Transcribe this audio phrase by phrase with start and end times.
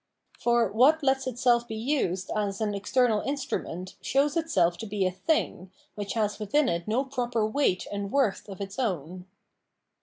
[0.39, 5.11] For what lets itself be used as an external instrument shows itself to be a
[5.11, 9.27] thing, which has within it no proper weight and worth of its own.